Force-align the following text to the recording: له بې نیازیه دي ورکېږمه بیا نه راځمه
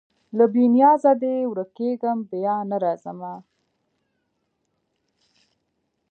له 0.37 0.45
بې 0.53 0.63
نیازیه 0.75 1.13
دي 1.21 1.35
ورکېږمه 1.51 2.25
بیا 2.31 2.55
نه 2.69 2.77
راځمه 2.83 3.33